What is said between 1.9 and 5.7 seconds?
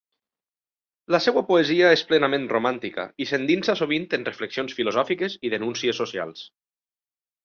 és plenament romàntica, i s'endinsa sovint en reflexions filosòfiques i